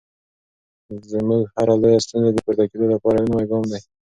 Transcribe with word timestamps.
زموږ 1.11 1.41
هره 1.55 1.75
لویه 1.81 1.99
ستونزه 2.05 2.31
د 2.33 2.37
پورته 2.45 2.63
کېدو 2.71 2.85
لپاره 2.93 3.17
یو 3.17 3.29
نوی 3.31 3.45
ګام 3.51 3.63
دی. 3.71 3.79